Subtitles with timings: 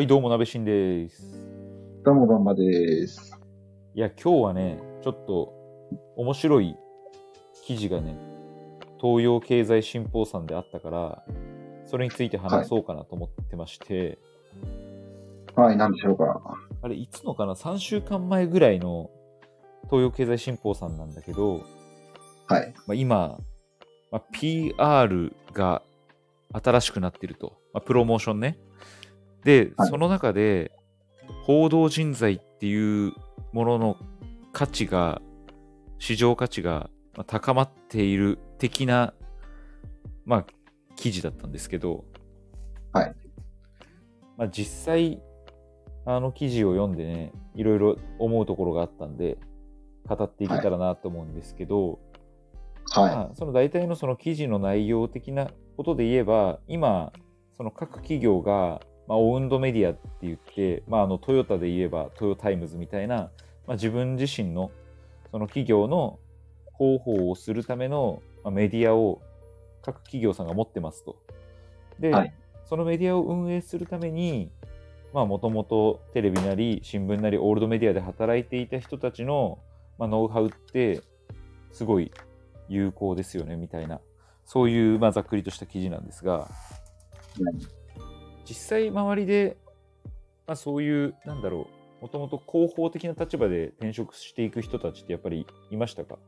[0.00, 1.44] はい、どうも、なべしんです。
[2.06, 3.38] どうも、ばんまです。
[3.94, 5.52] いや、今日はね、ちょっと
[6.16, 6.74] 面白い
[7.66, 8.16] 記事がね、
[8.98, 11.22] 東洋経済新報さんであったから、
[11.84, 14.18] それについて話そうかなと思ってまして、
[15.54, 16.40] はい、なんでしょうか。
[16.80, 19.10] あれ、いつのかな ?3 週間前ぐらいの
[19.90, 21.60] 東洋経済新報さんなんだけど、
[22.46, 22.72] はい。
[22.86, 23.38] まあ、今、
[24.10, 25.82] まあ、PR が
[26.54, 27.58] 新しくなってると。
[27.74, 28.56] まあ、プロモーションね。
[29.44, 30.72] で、はいその中で、
[31.44, 33.12] 報道人材っていう
[33.52, 33.96] ものの
[34.52, 35.20] 価値が、
[35.98, 39.14] 市場価値がまあ高まっている的な、
[40.24, 40.46] まあ、
[40.96, 42.04] 記事だったんですけど、
[42.92, 43.14] はい。
[44.36, 45.20] まあ、実際、
[46.06, 49.38] あの記事を読んでね、いろいろ思うところがあったんで、
[50.08, 52.00] 語っていけたらなと思うんですけど、
[52.90, 57.12] はまあ、その大体のその記事の内容的なことで言えば、今、
[57.56, 63.16] その各企業が、まあ、オウンドメディアって言って、まあ、あのトヨタで言えばトヨタイムズみたいな、
[63.66, 64.70] まあ、自分自身の
[65.32, 66.20] その企業の
[66.78, 69.20] 広報をするための、まあ、メディアを
[69.82, 71.16] 各企業さんが持ってますと。
[71.98, 72.32] で、はい。
[72.66, 74.48] そのメディアを運営するために、
[75.12, 79.58] まあ、もともとテレビなり新聞なりオールドメディアで働いていた人たちの、
[79.98, 81.02] まあ、ノウハウって、
[81.72, 82.12] すごい
[82.68, 84.00] 有効ですよねみたいな。
[84.44, 86.48] そういう、まあ、ざっくりとした記事なんですが
[88.50, 89.56] 実際周りで、
[90.46, 91.68] まあ、そういうなんだろ
[92.00, 96.16] うもともと広報的な立場で転職していく人たちってやっぱりいましたか？
[96.16, 96.18] い。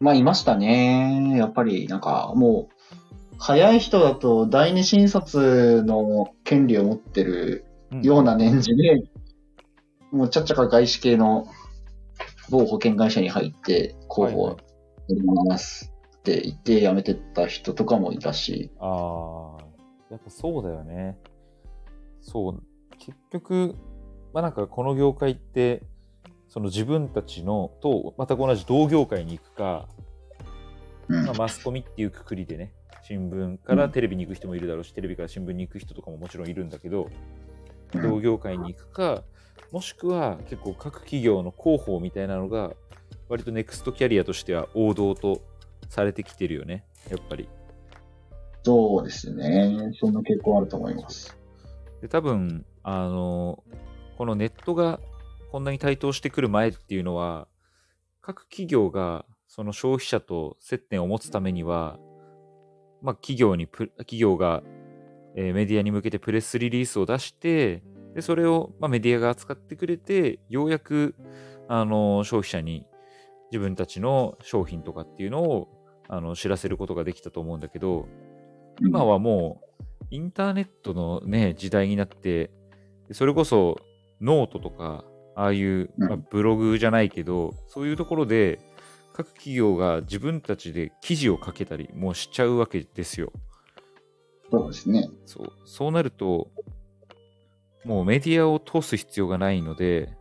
[0.00, 1.34] まあ、いましたね。
[1.36, 2.74] やっぱり、なんか、もう、
[3.38, 7.64] 早い人だと第二診察の権利を持ってる
[8.02, 9.02] ような年次で、
[10.12, 11.46] もうちゃっちゃか外資系の
[12.50, 14.56] 某保険会社に入って、広報は
[15.08, 19.64] いやりますって言って辞めてった人とかもいたし、ああ、
[20.10, 21.18] やっぱそうだよね。
[22.20, 22.62] そう、
[22.98, 23.74] 結局、
[24.32, 25.82] まあなんかこの業界って、
[26.48, 29.88] その自分たちのと全く同じ同業界に行くか、
[31.08, 37.10] うんまあ、マスコミっていうくくりでね、新聞からテレビに行く人もいるだろうし、テレビから新聞に行く人とかももちろんいるんだけど、うん
[38.02, 39.22] 同業界に行くか、
[39.70, 42.72] もしくは結構各企業の広報みたいなのが、
[43.28, 45.42] 割とネクストキャリアとしては王道と
[45.88, 47.48] されてきてるよね、やっぱり。
[48.64, 49.92] そうですね。
[50.00, 51.36] そんな傾向あると思います。
[52.00, 53.62] で多分あの
[54.18, 55.00] このネットが
[55.52, 57.46] こんなに台頭してくる前っていうのは
[58.20, 61.98] 各企業がその消費者と接点を持つためには、
[63.02, 64.62] まあ、企業に企業が、
[65.36, 67.82] えーメディアに向けてプレスリリースを出して
[68.14, 71.14] でそれを、まあ、メディアが扱ってくれてようやく
[71.68, 72.86] あの消費者に
[73.50, 75.68] 自分たちの商品とかっていうのを
[76.08, 78.06] あの知らせることができたと思うんだけど、
[78.80, 82.50] 今はもうインターネットのね、時代になって、
[83.12, 83.80] それこそ
[84.20, 85.04] ノートとか、
[85.36, 88.60] ああいう、うんまあブログじゃないけど、そういうところで
[89.12, 93.32] 各企業が自分たちで記事を書けたりもしちゃうわけですよ。
[94.50, 95.08] そうですね。
[95.26, 96.50] そうそうなると、
[97.84, 100.16] もうメディアを通す必要がないので、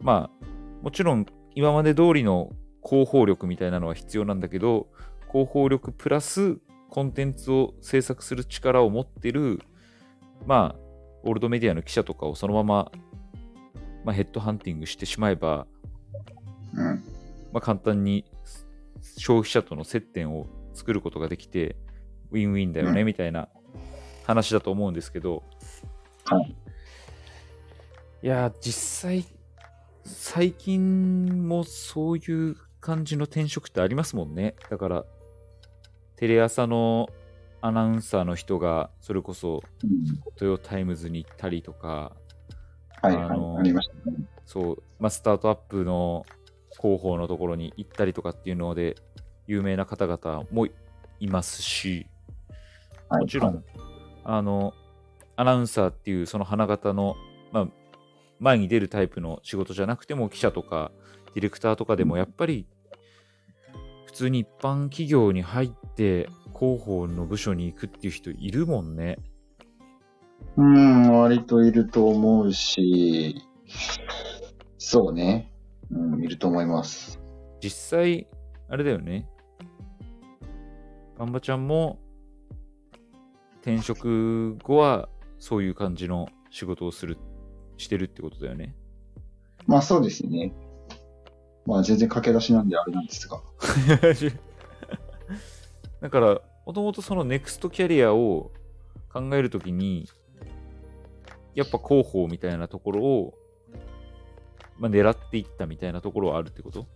[0.00, 0.46] まあ、
[0.82, 2.50] もちろん今まで通りの
[2.84, 4.88] 広報力みたいなのは必要なんだけど、
[5.30, 6.58] 広報力プラス
[6.90, 9.62] コンテンツを制作する力を持ってる、
[10.46, 10.80] まあ、
[11.22, 12.92] オールドメディアの記者とかをそのまま、
[14.04, 15.66] まあ、ヘッドハンティングしてしまえば、
[16.74, 17.02] うん。
[17.52, 18.24] まあ、簡単に
[19.16, 21.76] 消費者との接点を作ることができて、
[22.32, 23.48] ウィンウィンだよね、うんみたいな
[24.26, 25.42] 話だと思うんですけど、
[26.24, 26.56] はい。
[28.22, 29.24] いやー、実際、
[30.04, 34.56] 最近もそういう感じの転職ってありますもんね。
[34.68, 35.04] だから、
[36.20, 37.08] テレ朝の
[37.62, 42.12] アナウンサーの人が、それこそうんトヨタイムズに行ったりとか、
[43.00, 43.60] はい、あのはい。
[43.60, 44.16] ありましたね。
[44.44, 46.26] そう、まあ、スタートアップの
[46.78, 48.96] 広報のところに行ったりとかっていうので、
[49.46, 52.06] 有名な方々もいますし、
[53.08, 53.64] はいもちろん、
[54.22, 54.74] あの、
[55.36, 57.16] アナウンサーっていうその花形の、
[57.50, 57.68] まあ、
[58.40, 60.92] 前に出るタイプの仕事じゃなくても、記者とか
[61.34, 62.66] ディレクターとかでも、やっぱり、
[64.04, 65.70] 普通に一般企業に入っ
[66.00, 69.18] て、広報の部署に行くっていう人いるもんね。
[70.56, 73.44] うん、割といると思うし、
[74.78, 75.52] そうね。
[75.90, 77.20] うん、いると思います。
[77.62, 78.26] 実際、
[78.70, 79.28] あれだよね。
[81.18, 81.98] ガンバちゃんも、
[83.60, 87.18] 転職後は、そういう感じの仕事をする、
[87.76, 88.74] してるってことだよね。
[89.66, 90.54] まあそうですね。
[91.66, 93.38] まあ全然駆け出しなんであれなんですが。
[96.00, 98.50] だから、もともとそのネクストキャリアを
[99.12, 100.08] 考えるときに、
[101.54, 103.34] やっぱ広報みたいなところを、
[104.78, 106.86] まあ、狙っていったみたいなところはあるってこと？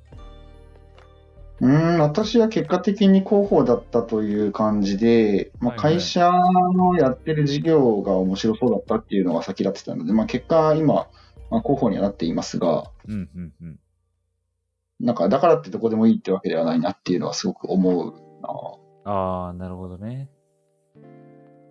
[1.61, 6.31] うん、私は結果的に広報だったという感じで、まあ、会社
[6.75, 10.95] のやってる事業が面白そうだったっていうのが先立ってたので、まあ、結果今、
[11.51, 13.79] まあ、広報にはなっていますが、うんうんうん、
[14.99, 18.49] なんかだからってどこでもいいってわけではないなっていうのはすごく思うな。
[19.05, 20.31] ああ、なるほどね。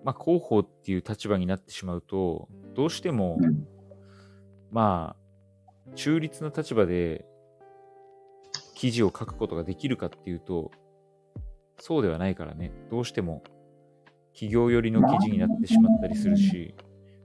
[0.03, 3.67] まあ、広報っていう立場になってしまうと、どうしても、うん、
[4.71, 7.25] まあ、中立の立場で
[8.75, 10.71] 記事を書くことができるかっていうと、
[11.79, 13.43] そうではないからね、どうしても
[14.33, 16.75] 企業寄りの記事になってしまったりするし、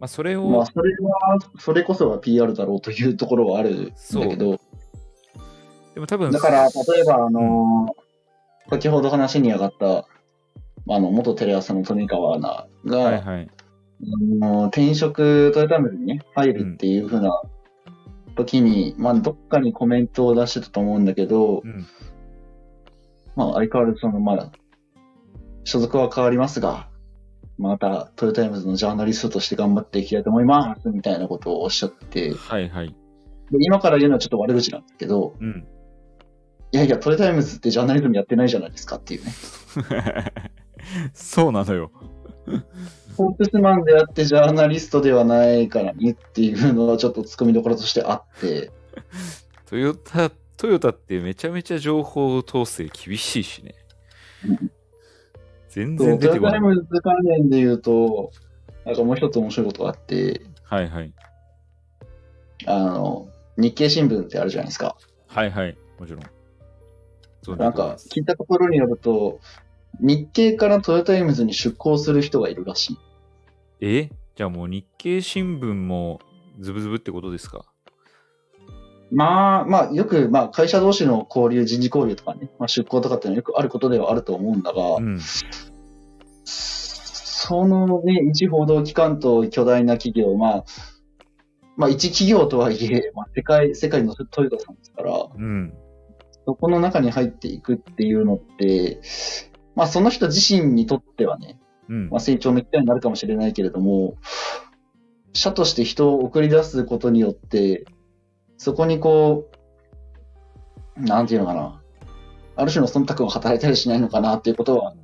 [0.01, 0.49] まあ、それを。
[0.49, 3.93] まあ、それは、それこそが PR だろうというところはあるんだ
[4.29, 4.61] けど、
[5.95, 8.08] でも多分、だから、例えば、あのー、
[8.70, 10.06] 先ほど話に上がった、
[10.91, 13.49] あの、元テレ朝の富川アナが、はいはい、
[14.41, 17.31] あの転職トヨタイムズにね、入るっていうふうな
[18.37, 21.87] 時に、うん、まあ、どっかにコメントを出してたと思うんだけど、うん、
[23.37, 24.53] まあ、相変わらずその、まあ、
[25.64, 26.88] 所属は変わりますが、
[27.59, 32.88] またトヨタイムズのジャーナリストとして頑張っていきたいと思いますみたいなことをおっしゃって、はいはい。
[32.88, 35.67] で今から言うのはちょっと悪口なんだけど、うん、
[36.73, 39.32] いやいや、トヨタイムズってジャーナリズムやってないじゃないですかっていうね。
[41.15, 41.91] そうなのよ。
[43.11, 48.70] スポーツスマンであってジャーナリストではないからねっていうのはちょっとツッコミどころとしてあって。
[49.67, 53.75] トヨタ、トヨタってめちゃめちゃ情報統制厳しいしね。
[55.69, 56.61] 全然出てこない。
[56.61, 58.31] トヨタイムズ関連で言うと、
[58.85, 61.12] なんかもう一つ面白いことがあって、はいはい。
[62.67, 64.97] あの、日経新聞ってあるじゃないですか。
[65.26, 66.23] はいはい、もちろん。
[67.56, 69.41] なんか、聞いたところによると、
[70.00, 72.99] 日経からトヨタイムズに出向する人がいるらしい。
[73.81, 74.11] え？
[74.35, 76.21] じゃあもう日経新聞も
[76.61, 77.65] ズブズブってことですか？
[79.11, 85.19] まあ、まあ、よく、まあ、会社同士の交流、人事交流とかね、まあ、出向とかっていうのはよくあることではあると思うんだが、うん、
[86.45, 90.65] そのね、一報道機関と巨大な企業、まあ、
[91.77, 95.73] まあ、一企業とはいえ、まあ、世界、世界のトヨタさんですから、うん、
[96.49, 99.03] そこの中に入っていくっていうのって、
[99.75, 101.61] まあ、その人自身にとってはね、
[101.91, 104.15] うん、まあ、成長の機会になるかもしれないけれども、
[105.35, 107.85] 社として人を送り出すことによって、
[108.56, 109.50] そこにこ
[110.97, 111.83] う、なんていうのかな、
[112.56, 114.95] ある種の忖度を働いたりしないのかなっていうことは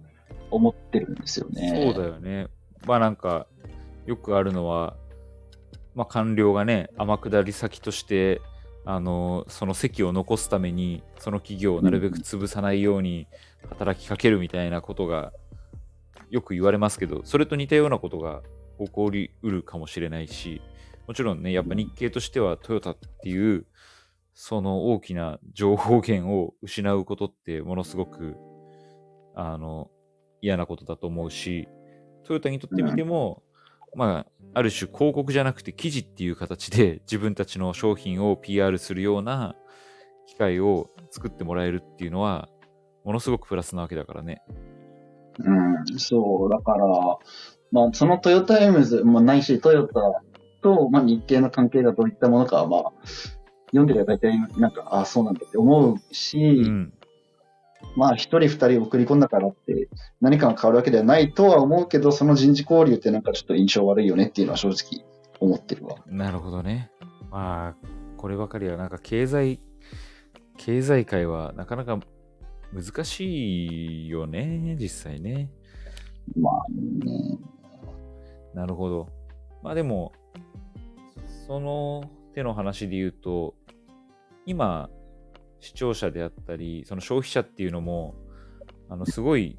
[0.51, 1.93] 思ってるんですよね。
[1.93, 2.47] そうだよね。
[2.87, 3.47] まあなんか、
[4.07, 4.97] よくあるのは、
[5.95, 8.41] まあ官僚がね、天下り先として、
[8.87, 13.27] あの、その席を残すために、その企業をなるべく潰さないように
[13.69, 15.33] 働きかけるみたいなことが
[16.31, 18.43] よく言われますけど、それと似たようなことが
[18.79, 20.61] 起こりうるかもしれないし、
[21.07, 23.67] もちろんね、やっぱ日系としてはトヨタっていう、
[24.35, 28.37] その大きな情報源を失うことってものすごく、
[29.35, 29.91] あの、
[30.41, 31.69] 嫌なことだと思うし、
[32.25, 33.43] トヨタにとってみても、
[33.97, 39.57] まあ、ある種広告じゃなくて記事っていう形で 自分たちの商品を PR するような
[40.27, 42.49] 機会を作ってもらえるっていうのは、
[43.05, 44.43] ものすごくプラスなわけだからね。
[45.39, 45.51] う
[45.95, 46.87] ん、そう、だから、
[47.73, 50.23] まあ、そのトヨタエムズ、まあ、ないしトヨタ
[50.63, 52.93] と、まあ、日系の関係がどういったものかは、まあ、
[53.67, 56.93] 読んでれば大体、なんか、ああ、そうなんだって思うし、うん、
[57.97, 59.89] まあ、一人二人送り込んだからって、
[60.21, 65.05] 何かが変わるわけではないとは思うけど、その人事交流ってなんかちょっと印象悪いよねっていうのは正直
[65.41, 65.97] 思ってるわ。
[66.07, 66.91] なるほどね。
[67.31, 67.87] まあ、
[68.17, 69.61] こればかりはなんか経済、
[70.57, 71.99] 経済界はなかなか
[72.73, 75.51] 難しいよね、実際ね。
[76.37, 77.39] まあね。
[78.55, 79.09] なるほど。
[79.63, 80.13] まあでも、
[81.47, 83.55] その手の話で言うと、
[84.47, 84.91] 今、
[85.65, 88.15] 視聴者であったり、その消費者っていうのも、
[88.91, 89.57] あの、すごい、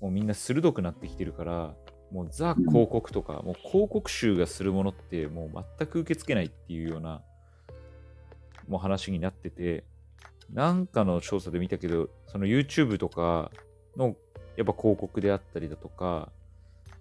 [0.00, 1.74] もうみんな鋭くなってきてるから、
[2.12, 7.22] もうザ広告とか、もう広告集がするものってもう全く受け付けないっていうような、
[8.68, 9.82] もう話になってて、
[10.52, 13.50] なんかの調査で見たけど、その YouTube とか
[13.96, 14.14] の
[14.56, 16.30] やっぱ広告であったりだとか、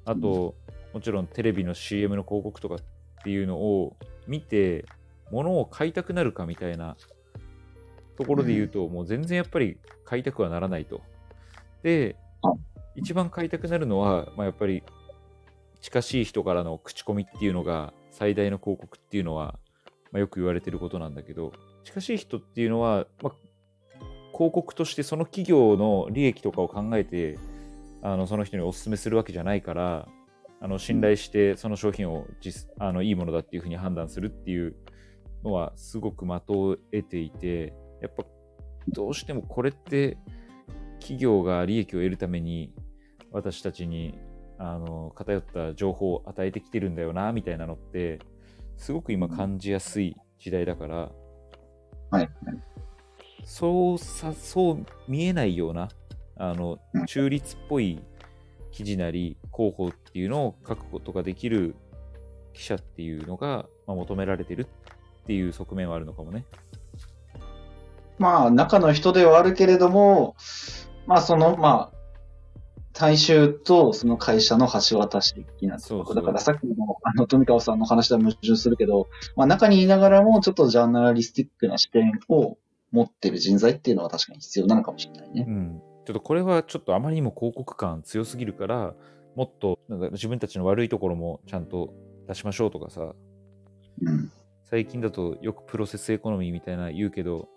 [0.05, 0.55] あと、
[0.91, 2.79] もちろんテレビの CM の広告とかっ
[3.23, 3.95] ていうのを
[4.27, 4.85] 見て、
[5.29, 6.97] 物を買いたくなるかみたいな
[8.19, 11.01] ところで言うと、もう全然やっぱり買いたくはならないと。
[11.83, 12.17] で、
[12.95, 14.83] 一番買いたくなるのは、まあ、やっぱり
[15.79, 19.57] 近しい人からの口コミっていうのが最大の広告っていうのは、
[20.11, 21.53] まあ、よく言われてることなんだけど、
[21.85, 23.33] 近しい人っていうのは、まあ、
[24.33, 27.39] 広告としてその企業の利益とかを考えて
[28.01, 30.07] あのその人にお勧めするわけじゃないから
[30.61, 34.75] あの信頼してその商品を実あのいいものだっていうふうに判断するっていう
[35.43, 38.23] のはすごく的を得ていて、やっぱ
[38.89, 40.17] どうしてもこれって
[40.99, 42.73] 企業が利益を得るために
[43.31, 44.17] 私たちに
[44.57, 48.19] あの偏った情報を与えてきてるんだよなみたいなのって
[48.77, 51.11] すごく今感じやすい時代だから、
[52.11, 52.29] はい、
[53.45, 55.89] そうさそう見えないような
[56.37, 58.01] あの中立っぽい
[58.71, 61.75] 記事なり広報っていうのを書くことができる
[62.53, 64.67] 記者っていうのが、まあ、求められてる
[65.23, 66.45] っていう側面はあるのかもね。
[68.19, 70.35] まあ、中の人ではあるけれども、
[71.07, 71.99] まあ、その、まあ、
[72.93, 76.15] 大衆とその会社の橋渡し的なそうそう。
[76.15, 76.73] だからさっきの
[77.03, 82.57] あの富川さんの話では矛盾するけど、まあ、中にいながらもちょっとジャーナリスティックな視点を
[82.91, 85.45] 持ってる人材っていうのは確かに必要なのかもしれないね。
[85.47, 88.93] うん、ちょっとこれはちょっとあまりにも広告感強すぎるから
[89.35, 91.93] もっとなんか自分たちの悪いところもちゃんと
[92.27, 93.13] 出しましょうとかさ、
[94.01, 94.31] うん、
[94.65, 97.47] 最近だとよくプロセスエコノミーみたいな言うけど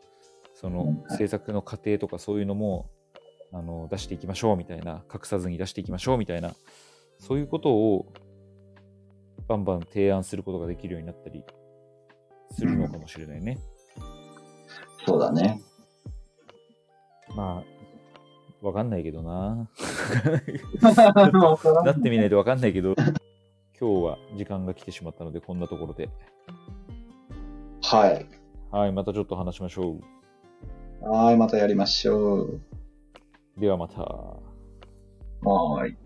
[0.62, 2.88] その制作の過程とかそういうのも
[3.52, 6.54] あの出していきましょうみたいな、隠さずに出していきましょうみたいな、
[7.19, 8.12] そういうことを
[9.49, 11.45] バンバン提案することができるようになったり
[12.52, 13.59] するのかもしれないね。
[13.97, 14.02] うん、
[15.07, 15.61] そうだね。
[17.35, 17.62] ま
[18.62, 19.69] あ、わかんないけどな。
[21.85, 22.95] なってみないとわかんないけど、
[23.78, 26.09] 今日は時間が来てしまったので、こんなところで。
[27.83, 28.26] はい。
[28.71, 30.22] はい、またちょっと話しましょう。
[31.02, 32.61] はい、またやりましょう。
[33.59, 34.02] ではまた。
[35.42, 35.97] はい。